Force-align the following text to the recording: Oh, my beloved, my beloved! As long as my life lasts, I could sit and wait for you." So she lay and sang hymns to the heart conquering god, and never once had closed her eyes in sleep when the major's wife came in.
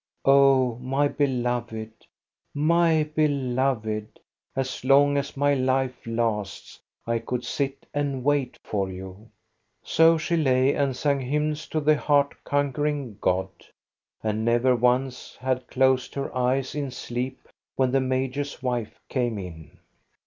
Oh, 0.25 0.77
my 0.81 1.07
beloved, 1.07 1.91
my 2.55 3.03
beloved! 3.03 4.19
As 4.55 4.83
long 4.83 5.15
as 5.15 5.37
my 5.37 5.53
life 5.53 6.07
lasts, 6.07 6.79
I 7.05 7.19
could 7.19 7.43
sit 7.45 7.85
and 7.93 8.23
wait 8.23 8.57
for 8.63 8.89
you." 8.89 9.29
So 9.83 10.17
she 10.17 10.37
lay 10.37 10.73
and 10.73 10.95
sang 10.95 11.19
hymns 11.19 11.67
to 11.67 11.79
the 11.79 11.97
heart 11.97 12.33
conquering 12.43 13.19
god, 13.21 13.49
and 14.23 14.43
never 14.43 14.75
once 14.75 15.35
had 15.39 15.67
closed 15.67 16.15
her 16.15 16.35
eyes 16.35 16.73
in 16.73 16.89
sleep 16.89 17.47
when 17.75 17.91
the 17.91 18.01
major's 18.01 18.63
wife 18.63 18.99
came 19.07 19.37
in. 19.37 19.77